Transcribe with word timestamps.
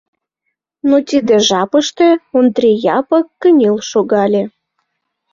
Но 0.89 0.95
тиде 1.09 1.35
жапыште 1.47 2.09
Ондри 2.37 2.71
Япык 2.97 3.25
кынел 3.41 3.77
шогале. 3.89 4.43